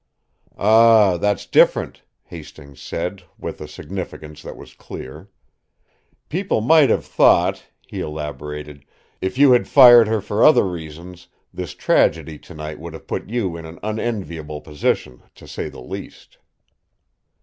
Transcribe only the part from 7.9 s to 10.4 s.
elaborated, "if you had fired her